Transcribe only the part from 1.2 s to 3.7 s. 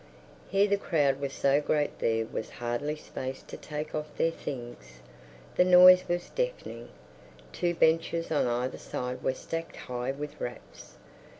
was so great there was hardly space to